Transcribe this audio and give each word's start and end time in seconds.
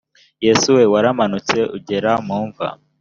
yesu 0.45 0.67
we, 0.77 0.83
waramanutse 0.93 1.57
ugera 1.77 2.11
mu 2.27 2.37
mva! 2.47 2.67